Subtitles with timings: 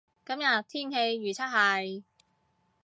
[0.25, 2.03] 今日天氣預測係